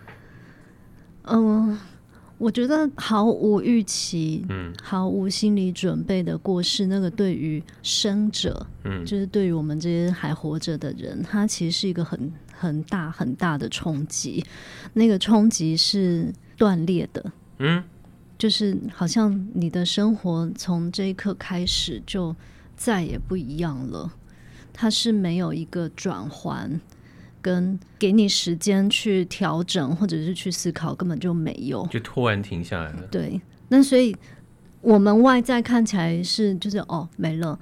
[1.24, 1.78] 嗯。
[2.42, 14.44] 呃我觉得毫无预期，嗯，毫无心理准备的过世，那个对于生者，嗯，就是对于我们这些还活着的人，它其实是一个很很大很大的冲击。
[14.94, 17.84] 那个冲击是断裂的，嗯，
[18.40, 22.36] 就是好像你的生活从这一刻开始就
[22.76, 24.12] 再也不一样了，
[24.74, 26.82] 它是没有一个转换。
[27.42, 33.08] 跟给你时间去调整，或者是去思考，根本就没有，就突然停下来了。
[33.12, 34.16] 对，那所以
[34.82, 37.60] 我们外在看起来是就是哦没了，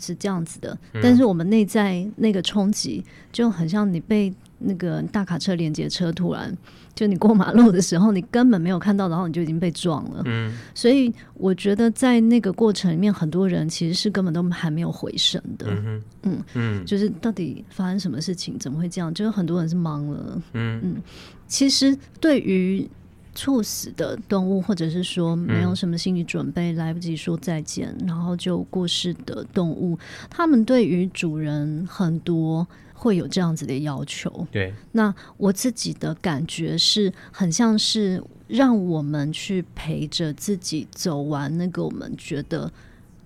[0.00, 4.32] 是这样子的，嗯、但是我们内在那个冲击就很像你被。
[4.60, 6.56] 那个大卡车连接车突然
[6.94, 10.22] 就你过马路的时候，你根本没有看到，然后你就已经被撞了。
[10.26, 15.66] 嗯，所以我觉得在那个过程里面，很多人其实是根本都还没有回神的。
[15.70, 19.12] 嗯嗯嗯，就是到底发生什么事情，怎么会这样？
[19.14, 20.42] 就是很多人是懵了。
[20.52, 21.02] 嗯嗯，
[21.46, 22.86] 其实对于
[23.34, 32.66] 猝死的动物，或者是说没有什么心理准备，来不及说再见，然后就过世的动物，他们对于主人很多。
[32.92, 34.74] 会有这样子的要求，对。
[34.92, 42.70] 那我自己的感觉是很像是让我们去陪着自己走完那个我们觉得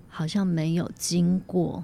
[0.07, 1.83] 好像没有经过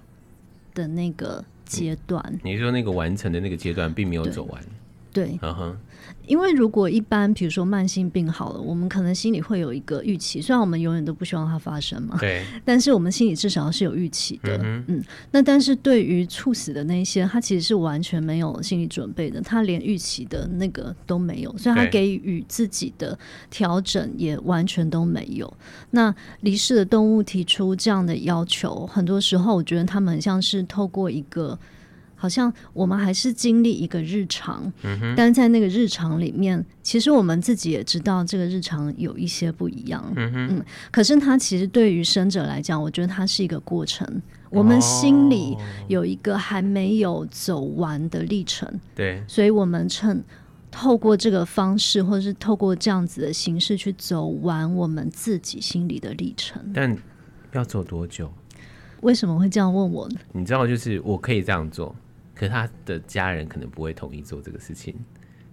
[0.73, 2.39] 的那个阶段。
[2.45, 4.63] 你说那个完成的那个阶段并没有走完，
[5.11, 5.37] 对。
[5.41, 5.77] 嗯哼。
[6.25, 15.03] 因为如果一般，比如说慢性病好了，我们可能心里会有一个预期，虽然我们永远都不希望它发生嘛，对，但是我们心里至少是有预期的，嗯，嗯。
[15.31, 23.17] 那但是对于猝死的那些，他其实是完全没有心理准备的，他连预期的那个都没有，所以他给予自己的
[23.49, 25.51] 调整也完全都没有。
[25.91, 31.57] 那离世的动物提出这样的要求，很多时候我觉得他们很像是透过一个。
[32.21, 40.05] 好像我们还是经历一个日常，嗯，但在那个日常里面，其实我们自己也知道这个日常有一些不一样。
[40.15, 44.07] 嗯，嗯，可是它其实对于生者来讲，我觉得它是一个过程。
[44.51, 45.57] 我们心里
[45.87, 48.71] 有一个还没有走完的历程。
[48.93, 50.23] 对，哦，所以我们趁
[50.69, 56.61] 透过这个方式，或者是透过这样子的形式去走完我们自己心里的历程。
[56.71, 56.95] 但
[57.53, 58.31] 要走多久？
[59.01, 60.19] 为什么会这样问我呢？
[60.31, 61.95] 你知道，就是我可以这样做。
[62.33, 64.95] 可是他的家人可能不会同意做这个事情，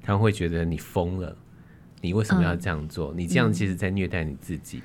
[0.02, 1.36] 他们会觉得你疯了，
[2.00, 3.12] 你为什么要这样做？
[3.12, 4.78] 嗯、你这样其实在虐待你自己。
[4.78, 4.82] 嗯、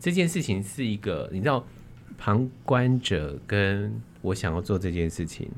[0.00, 1.64] 这件事情是一个，你知道，
[2.16, 5.48] 旁观者跟我想要做这件事情，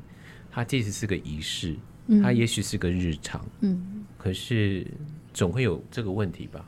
[0.51, 1.75] 它其实是个仪式，
[2.21, 4.85] 它也许是个日常，嗯，可是
[5.33, 6.63] 总会有这个问题吧？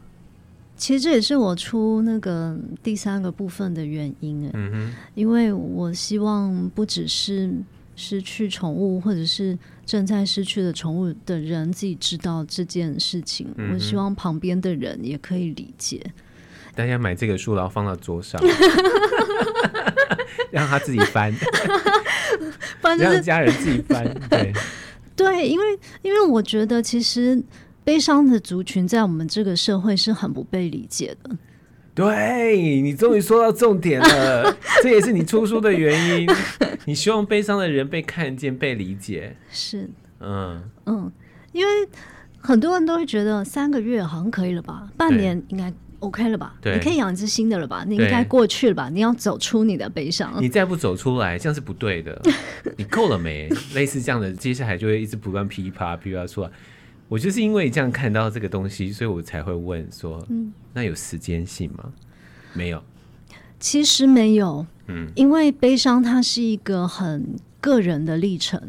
[0.75, 7.53] 其实这也是我出那个第三个部分的原因，嗯哼，因为我希望不只是。
[7.95, 13.47] 失去宠物，或者是正在失去的宠物的人，自己知道这件事情。
[13.57, 16.01] 嗯、我希望旁边的人也可以理解。
[16.75, 18.41] 大家买这个书，然后放到桌上，
[20.49, 21.31] 让他自己翻，
[22.97, 24.03] 让家人自己翻。
[24.29, 24.51] 对，
[25.15, 27.39] 对，因为因为我觉得，其实
[27.83, 31.29] 悲伤的族群在我们这个社会是很不被理解的。
[31.95, 36.27] 对，你终于说到重点了， 这也是你出书的原因。
[36.85, 39.35] 你希望悲伤的人被看见、被理解。
[39.51, 41.11] 是，嗯嗯，
[41.51, 41.71] 因为
[42.39, 46.55] 很多人都会觉得三个月好像可以了吧，半年应该 OK 了吧？
[46.63, 47.85] 你可以养一只新的了吧？
[47.87, 48.89] 你应该过去了吧？
[48.91, 50.33] 你要走出你的悲伤。
[50.41, 52.19] 你再不走出来，这样是不对的。
[52.75, 53.47] 你够了没？
[53.75, 56.49] 类似这样的，接下来就会一直不断噼啪噼啪出来。
[57.13, 61.93] 我就是因为这样看到这个东西，所以我才会问说：“嗯，那有时间性吗？”
[62.53, 62.83] 没有，
[63.59, 64.65] 其实没有。
[64.87, 68.59] 嗯，因为悲伤它是一个很个人的历程。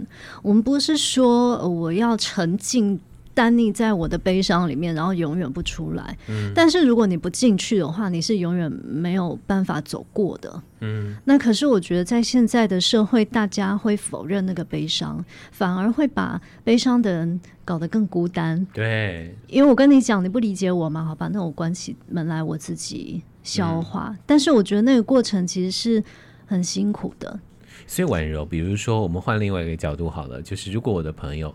[0.43, 3.01] 我们不是说我要沉浸
[3.35, 6.17] 耽溺在我的悲伤里面，然后永远不出来。
[6.29, 10.63] 嗯，但是如果你不进去的话，你是永远没有办法走过的。
[10.81, 18.65] 嗯，那可是我觉得在现在的社会，大家会否认那个悲伤，反而会把悲伤的人搞得更孤单。
[18.73, 21.05] 对，因为我跟你讲，你不理解我嘛？
[21.05, 24.11] 好吧，那我关起门来，我自己消化。
[24.11, 26.05] 嗯，但是我觉得那个过程其实是
[26.47, 27.41] 很辛苦的。
[27.87, 31.53] 所以婉柔，比如说我们换另外一个角度好了，就是如果我的朋友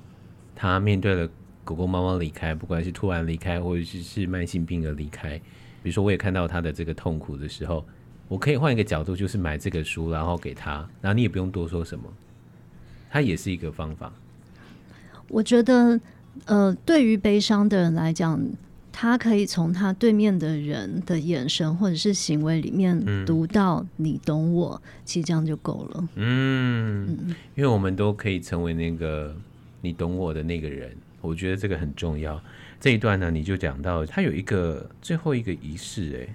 [0.53, 1.29] 他面对了。
[1.69, 5.37] 狗狗、猫猫离开，不管是突然离开，或者是是慢性病的离开，
[5.83, 7.85] 比如说我也看到他的这个痛苦的时候，
[8.27, 12.05] 我可以换一个角度，就是买这个书，然后给他，然后你也不用多说什么，
[13.11, 14.11] 它也是一个方法。
[15.27, 16.01] 我觉得，
[16.45, 18.43] 呃，对于悲伤的人来讲，
[18.91, 26.09] 他可以从他对面的人的眼神或者是行为里面读到“你懂我”，嗯，其实这样就够了。
[26.15, 27.05] 嗯。
[27.27, 29.35] 嗯，因为我们都可以成为那个
[29.81, 30.91] 你懂我的那个人。
[31.21, 32.41] 我觉得这个很重要。
[32.79, 36.29] 这一段呢，你就讲到他有一个最后一个仪式，诶，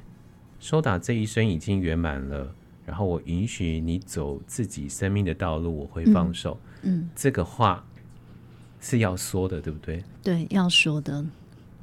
[0.60, 6.58] 收打这一生已经圆满了，然后我允许你走自己生命的道路，我会放手。
[6.82, 7.84] 嗯，嗯，这个话
[8.80, 10.04] 是要说的，对不对？
[10.22, 11.24] 对，要说的。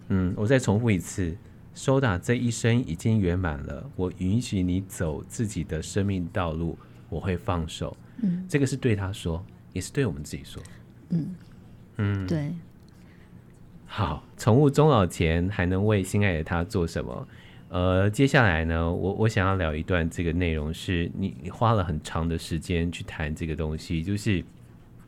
[0.09, 1.35] 嗯，我再重复一次，
[1.73, 6.77] 收打这一生已经圆满了，我允许你走自己的生命道路，
[7.09, 7.97] 我会放手。
[8.21, 10.61] 嗯，这个是对他说，也是对我们自己说。
[11.09, 11.35] 嗯
[11.97, 12.53] 嗯，对。
[13.93, 17.27] 好，宠物终老前还能为心爱的他做什么？
[17.67, 24.41] 呃，接下来呢，我我想要聊一段这个内容，是你你花了很长的时间去谈这个东西，就是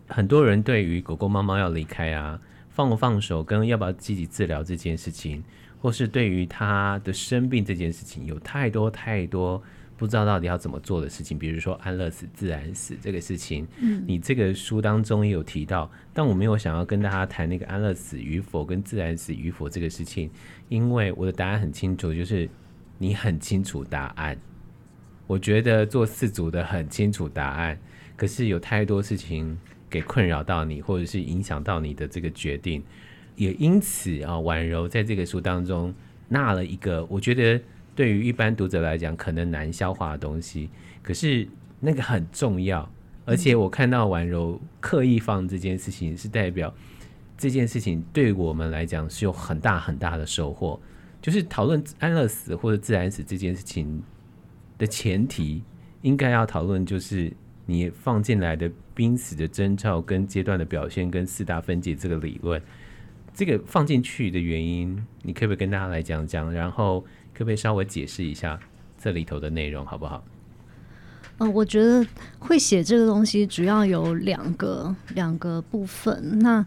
[0.06, 2.38] 很多人对于狗狗猫猫要离开啊，
[2.72, 5.42] 放不放手，跟要不要积极治疗这件事情，
[5.82, 9.64] 或是对于他的生病这件事情，有太多太多。
[10.04, 20.30] 不知道到底要怎么做的事情，比如说安乐死、自然死这个事情，嗯，你这个书当中也有提到，但我没有想要跟大家谈那个安乐死与否跟自然死与否这个事情，
[20.68, 22.50] 因为我的答案很清楚，就是
[22.98, 24.38] 你很清楚答案。
[25.26, 27.80] 我觉得做四组的很清楚答案，
[28.18, 29.58] 可是有太多事情
[29.90, 32.84] 给困扰到你，或者是影响到你的这个决定，
[33.38, 35.96] 也因此啊，婉柔在这个书当中
[36.28, 37.62] 纳了一个，我觉得。
[37.96, 40.70] 对于一般读者来讲，可能难消化的东西，
[41.02, 41.48] 可是
[41.80, 42.90] 那个很重要。
[43.26, 46.74] 而且我看到婉柔刻意放这件事情，是代表
[47.38, 50.80] 这件事情对我们来讲是有很大很大的收获。
[51.22, 54.04] 就是讨论安乐死或者自然死这件事情
[54.78, 55.64] 的前提，
[56.02, 57.32] 应该要讨论就是
[57.66, 62.62] 你放进来的濒死的征兆跟阶段的表现跟四大分解这个理论，
[63.34, 66.52] 这个放进去的原因，你可不可以跟大家来讲讲？
[66.52, 67.06] 然后。
[67.34, 68.60] 可不可以稍微解释一下
[68.98, 70.24] 这里头的内容，好不好？
[71.40, 72.06] 呃，我觉得
[72.40, 76.40] 会写这个东西主要有两个两个部分。
[76.40, 76.64] 那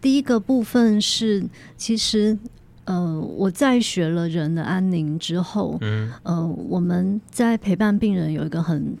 [0.00, 1.44] 第一个部分是，
[1.76, 2.38] 其实
[2.84, 8.96] 呃，我在学了人的安宁之后，嗯，呃，我们在陪伴病人有一个很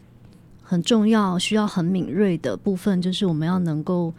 [0.62, 4.12] 很重要、需要很敏锐的部分，就是我们要能够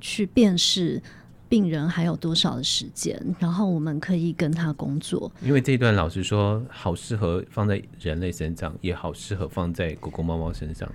[0.00, 1.02] 去辨识。
[1.48, 3.20] 病人还有多少的时间？
[3.38, 5.30] 然后我们可以跟他工作。
[5.42, 10.90] 因为这一段老实说，好适合放在人类身上，也好适合放在狗狗、猫猫身上。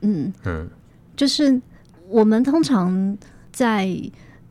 [0.00, 0.68] 嗯嗯，
[1.14, 1.60] 就是
[2.08, 3.16] 我们通常
[3.52, 3.88] 在。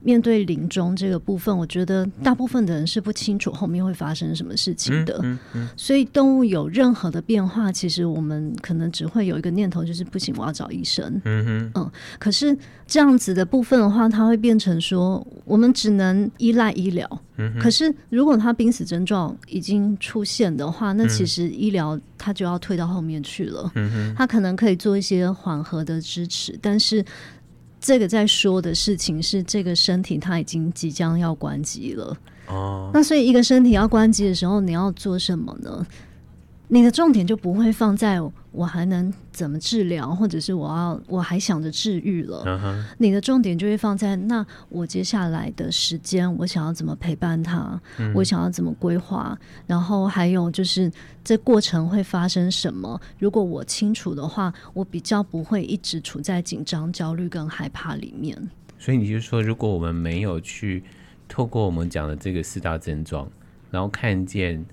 [0.06, 5.20] 面对临终这个部分，我觉得大部分的人是不清楚后面会发生什么事情的。
[5.24, 11.20] 嗯嗯嗯、所以动物有任何的变化，其实我们可能只会有一个念头，就是不行，我要找医生。
[11.26, 17.10] 嗯，嗯可是这样子的部分的话，它会变成说，我们只能依赖医疗。
[17.38, 23.70] 嗯、可是如果他濒死症状已经出现的话，那其实医疗它就要退到后面去了。
[23.76, 27.04] 嗯，它可能可以做一些缓和的支持，但是。
[27.86, 32.18] 这个在说的事情是，这个身体它已经即将要关机了。
[32.48, 35.86] 哦，那所以一个身体要关机的时候，你要做什么呢？
[36.68, 38.20] 你的重点就不会放在
[38.52, 42.44] 我还能怎么治疗，或者是我要我还想着治愈了。
[42.44, 42.84] Uh-huh.
[42.98, 50.92] 你的重点就会放在那我接下来的时间，我想要怎么陪伴他，嗯、我想要怎么规划，然后还有就是
[51.24, 53.00] 这过程会发生什么。
[53.20, 58.36] 如果我清楚的话，我比较不会一直处在紧张、焦虑跟害怕里面。
[58.80, 60.84] 所以你就说，如果我们没有去
[61.28, 63.30] 透过我们讲的这个四大症状，
[63.70, 64.66] 然后看见。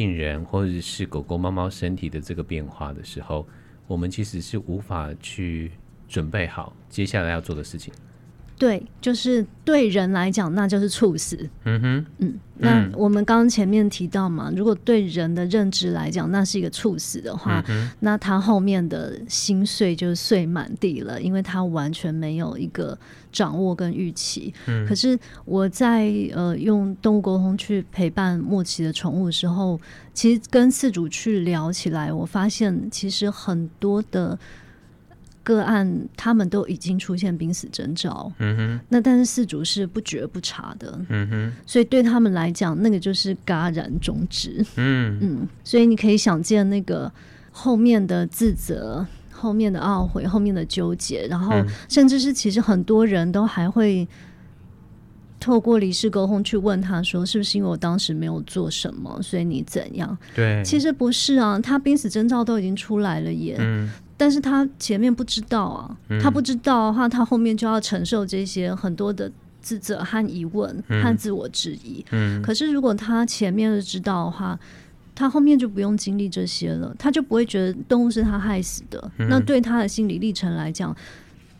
[0.00, 3.46] 病人或者是狗狗、猫猫身体的这个变化的时候，
[3.86, 5.72] 我们其实是无法去
[6.08, 7.92] 准备好接下来要做的事情。
[8.60, 11.48] 对，就是对人来讲，那就是猝死。
[11.64, 22.98] 嗯哼，嗯，那我们刚刚前面提到嘛，如果对人的认知来讲，那是一个猝死的话，嗯、那他后面的心碎就碎满地了，因为他完全没有一个
[23.32, 24.52] 掌握跟预期。
[24.66, 29.80] 嗯，可是我在呃用动物沟通去陪伴末期的宠物的时候，
[30.12, 34.38] 其实跟饲主去聊起来，我发现其实很多的。
[35.42, 45.18] 个案他们都已经出现濒死征兆，嗯哼，那但是四主是不觉不察的，嗯哼，所以对他们来讲，那个就是戛然终止，嗯。
[45.20, 47.10] 嗯，所以你可以想见那个
[47.50, 51.54] 后面的自责、后面的懊悔、后面的纠结，然后
[51.88, 54.06] 甚至是其实很多人都还会
[55.40, 60.16] 透过离世沟通去问他说，是不是因为我当时没有做什么，所以你怎样？
[60.34, 63.90] 对，其实不是啊，他濒死征兆都已经出来了耶，嗯。
[64.20, 72.04] 但是他前面不知道啊，嗯、他不知道的话，他后面就要承受这些很多的自责和疑问和自我质疑。
[72.10, 74.60] 嗯、可是如果他前面就知道的话，
[75.14, 79.10] 他后面就不用经历这些了，他就不会觉得动物是他害死的。
[79.16, 80.94] 嗯、那对他的心理历程来讲，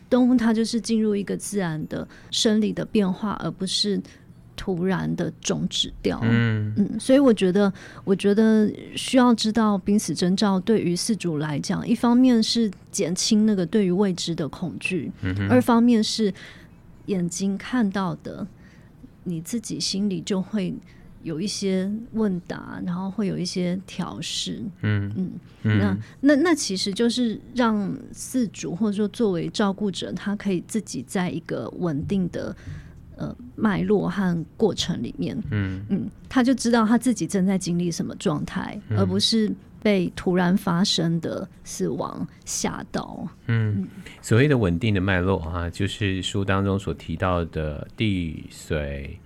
[0.07, 3.99] 动物它就是进入一个自然的生理的变化，而不是。
[4.61, 6.71] 突然的终止掉，嗯。
[6.77, 16.31] 嗯，所以我觉得，我觉得需要知道濒死征兆，对于四主来讲，一方面是减轻那个对于未知的恐惧，嗯，二方面是
[17.07, 18.45] 眼睛看到的，
[19.23, 20.75] 你自己心里就会
[21.23, 32.55] 有一些问答，然后会有一些调试，嗯嗯，那那那其实就是让四主或者说作为照顾者，他可以自己在一个稳定的。
[33.21, 43.27] 呃，脉络和过程里面，嗯嗯，他就知道他自己正在经历什么状态，嗯、而不是被突然发生的死亡吓到。
[43.45, 43.87] 嗯，
[44.23, 49.19] 所谓的稳定的脉络啊，就是书当中所提到的地水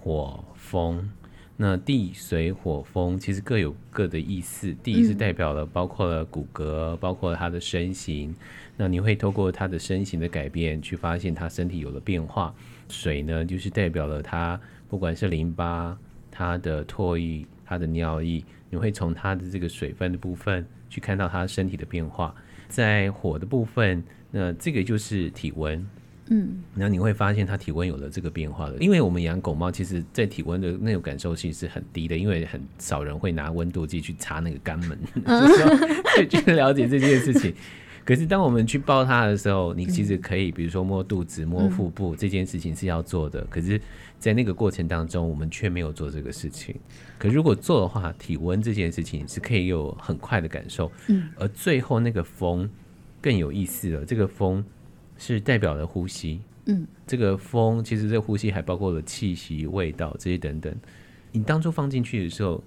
[0.00, 1.10] 火风。
[1.54, 8.34] 那地水火风其实各有各的意思，地是代表了包括了骨骼，嗯、包括了他的身形。
[8.78, 12.52] 那你会透过他的身形的改变，去发现他身体有了变化。
[12.92, 15.98] 水呢，就是代表了它不管是淋巴、
[16.30, 22.34] 它的唾液、它的尿液，你会从它的这个水分的部分去看到它身体的变化。
[22.68, 25.86] 在火的部分，那这个就是体温，
[26.28, 28.76] 嗯，然后你会发现它体温有了这个变化了。
[28.78, 37.54] 因为我们养狗猫，其实在体温的那种感受性是很低的，因为很少人会拿温度计去擦那个肛门， 就是 去了解这件事情。
[38.04, 43.44] 可是，当我们去抱他的时候，你其实可以，比如说摸肚子、摸腹部，这件事情是要做的。
[43.44, 43.80] 可是，
[44.18, 46.74] 在那个过程当中，我们却没有做这个事情。
[47.16, 50.90] 可如果做的话，体温这件事情是可以有很快的感受。
[51.06, 52.68] 嗯，而最后那个风
[53.20, 54.04] 更有意思了。
[54.04, 54.64] 这个风
[55.16, 56.40] 是代表了呼吸。
[56.66, 60.74] 嗯，这个风其实这个呼吸还包括了气息、味道这些等等。
[61.30, 62.62] 你当初放进去的时候，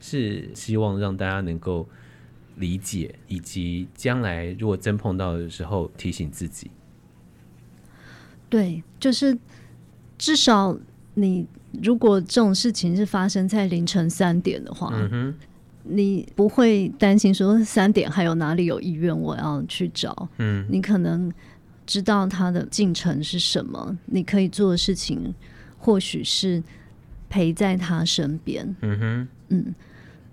[0.00, 1.86] 是希望让大家能够。
[2.56, 6.70] 理解，以及将来如果真碰到的时候提醒自己。
[8.48, 9.38] 对，就是
[10.18, 10.76] 至少
[11.14, 11.46] 你
[11.82, 15.34] 如果这种事情是发生在凌晨三点的话，嗯哼，
[15.84, 20.28] 你不会担心说三点还有哪里有医院我要去找。
[20.38, 21.32] 嗯，你可能
[21.86, 25.34] 知道他的进程是什么，你可以做的事情
[25.78, 26.62] 或许是
[27.28, 28.76] 陪在他身边。
[28.82, 29.74] 嗯哼，嗯。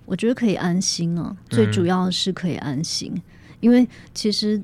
[0.07, 3.21] 我觉得可以安心啊，最主要是可以安心，嗯、
[3.59, 4.59] 因为其实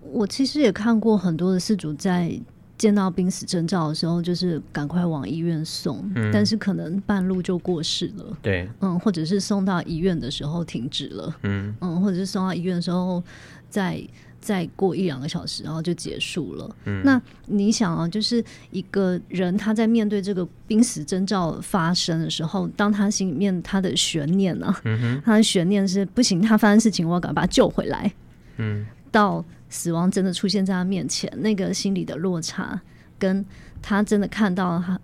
[0.00, 2.32] 我其实也看过很多的事主在
[2.78, 8.38] 见到濒死征兆的时候，就是赶快往医院送，嗯、但是可能半路就过世了。
[8.40, 13.22] 对，嗯，或者是送到医院的时候停止了，嗯嗯，或者是送到医院的时候
[13.68, 14.02] 在。
[14.40, 16.76] 再过一两个小时，然后就结束了。
[16.84, 24.80] 嗯，那你想啊，就是一个人他在面对这个濒死征兆发生的时候，当他心里面他的悬念呢、啊？
[24.84, 28.12] 嗯，他的悬念是不行，他发生事情，我要赶快把他救回来。
[28.56, 32.80] 嗯，到死亡真的出现在他面前，那个心理的落差，
[33.18, 33.44] 跟
[33.82, 34.98] 他真的看到他，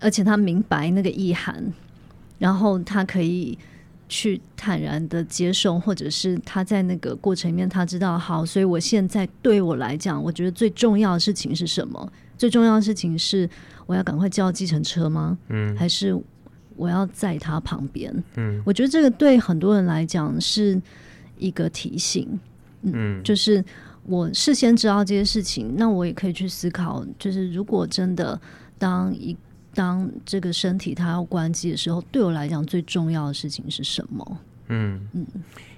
[0.00, 1.72] 而且他明白那个意涵，
[2.38, 3.58] 然后他可以。
[4.14, 12.12] 去坦然的接受，或者是他在那个过程里面，他知道好，所以我现在对我来讲，我觉得最重要的事情是什么？
[12.38, 13.50] 最重要的事情是
[13.86, 15.36] 我要赶快叫计程车吗？
[15.48, 16.16] 嗯，还是
[16.76, 18.14] 我要在他旁边？
[18.36, 20.80] 嗯，我觉得这个对很多人来讲是
[21.36, 22.28] 一个提醒。
[22.82, 23.64] 嗯，嗯，就是
[24.04, 28.40] 我事先知道这些事情，那我也可以去思考，就是如果真的
[28.78, 29.36] 当一。
[29.74, 34.38] 当这个身体它要关机的时候，对我来讲最重要的事情是什么？
[34.68, 35.26] 嗯嗯，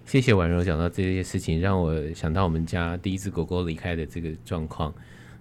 [0.04, 4.94] 谢谢婉柔讲到这些事情，让我想到我们家第一只狗狗离开的这个状况。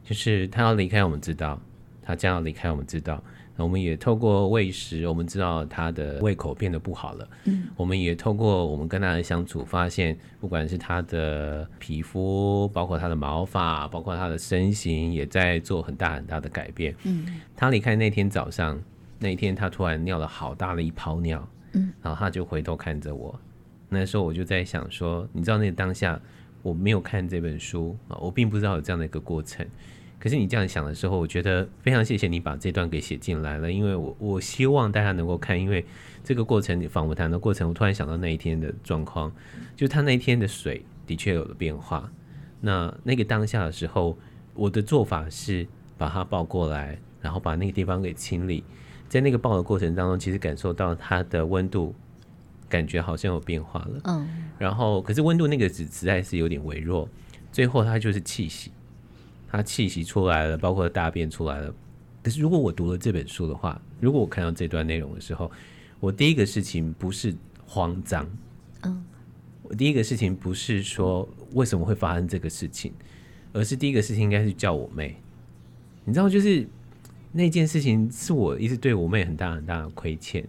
[0.04, 1.60] 就是它要离开，我们知道，
[2.02, 3.24] 它将要离开，我们知道。
[3.58, 7.28] 我们也透过喂食，我们知道他的胃口变得不好了。
[7.46, 16.94] 嗯，我们也透过我们跟他的相处，发现不管是他的皮肤，包括他的毛发，包括他的身形，也在做很大很大的改变。
[17.04, 18.78] 嗯，他离开那天早上，
[19.20, 21.48] 那一天他突然尿了好大的一泡尿。
[21.74, 23.38] 嗯，然后他就回头看着我，
[23.90, 26.20] 那时候我就在想说，你知道那当下
[26.62, 29.66] 我没有看这本书啊，我并不知道有这样的一个过程。
[30.20, 35.86] 可是你这样想的时候，我觉得非常谢谢你把这段给写进来了，因为我我希望大家能够看，因为
[36.24, 39.32] 这个过程访谈的过程，我突然想到那一天的状况，
[39.76, 42.12] 就他那一天的水的确有了变化。
[42.62, 44.18] 那那个当下的时候，
[44.56, 48.64] 我的做法是把它抱过来，然后把那个地方给清理。
[49.08, 51.94] 在那个抱的过程当中，其实感受到它的温度，
[52.68, 54.02] 感觉好像有变化了。
[54.06, 57.08] 嗯，然后可是温度那个只实在是有点微弱，
[57.52, 58.72] 最后它就是气息。
[59.56, 61.74] 他气息出来了，包括大便出来了。
[62.22, 65.52] 可是如果我读了这本书的话，如果我看到这段内容的时候，
[66.00, 67.36] 我第一个事情不是
[67.66, 68.28] 慌张，
[68.82, 69.06] 嗯，
[69.64, 72.92] 我第一个事情不是说为什么会发生这个事情，
[73.54, 75.16] 而是第一个事情应该是叫我妹。
[76.04, 76.68] 你知道，就是
[77.32, 80.44] 那件事情是我一直对我妹很大很大的亏欠，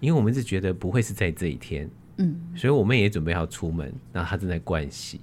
[0.00, 5.20] 因为我们一直觉得不会是在这一天，嗯，所以我妹也准备要出门，然后她正在灌洗，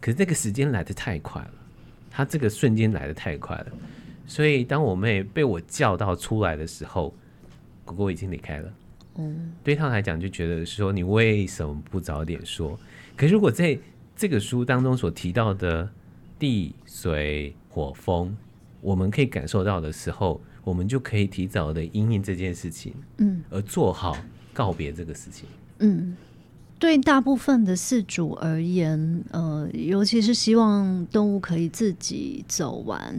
[0.00, 1.54] 可是这个时间来的太快了。
[2.16, 3.66] 他这个瞬间来的太快了，
[4.24, 7.12] 所以当我妹被我叫到出来的时候，
[7.84, 8.72] 果果已经离开了。
[9.16, 12.78] 嗯，对他来讲就觉得说，你为什么不早点说？
[13.16, 13.76] 可是如果在
[14.14, 15.90] 这个书当中所提到的
[16.38, 18.36] 地水火风，
[18.80, 24.16] 我们可以感受到的时候，我们就可以提早的因应这件事情，嗯，而做好
[24.52, 25.48] 告别这个事情，
[25.80, 26.16] 嗯。
[26.78, 33.18] 对大部分的饲主而言，呃，尤其是希望动物可以自己走完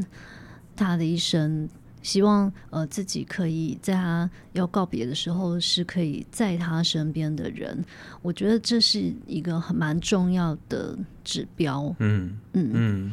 [0.75, 1.67] 它的一生，
[2.03, 7.83] 希望呃自己可以在它要告别的时候是可以在它身边的人，
[8.21, 11.95] 我觉得这是一个很蛮重要的指标。
[11.99, 12.71] 嗯嗯嗯。
[12.73, 13.11] 嗯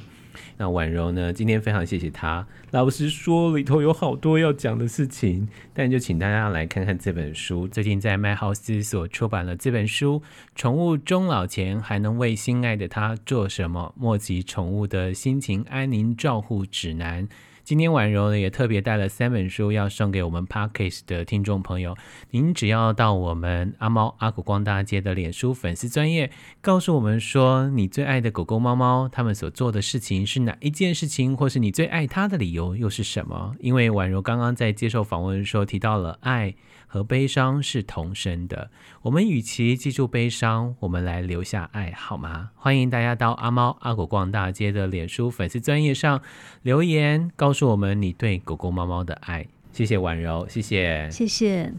[0.56, 1.32] 那婉柔呢？
[1.32, 2.46] 今天非常谢谢她。
[2.70, 7.68] 老实说，里头有好多要讲的事情，但就请大家来看看这本书。
[7.68, 10.20] 最近在麦浩斯所出版了这本书
[10.54, 13.94] 《宠物终老前还能为心爱的他做什么？
[13.96, 17.28] 莫及宠物的心情安宁照护指南》。
[17.64, 21.96] 今天婉柔呢也特别带了三本书要送给我们 Parkes 的听众朋友。
[22.30, 33.54] 您只要到我们阿猫阿狗逛大街的脸书粉丝专页，告诉我们说你最爱的狗狗猫猫，他们所做的事情是哪一件事情，或是你最爱它的理由又是什么？
[33.60, 36.52] 因为婉柔刚刚在接受访问的时候提到了爱
[36.92, 38.70] 和悲伤是同生的，
[39.00, 42.50] 我们与其记住悲伤，我们来留下爱好吗？
[42.54, 46.20] 欢迎大家到阿猫阿狗逛大街的脸书粉丝专页上
[46.60, 47.30] 留言。
[47.34, 51.72] 告诉我们你对狗狗、猫猫的爱，谢谢婉柔，谢谢，谢谢。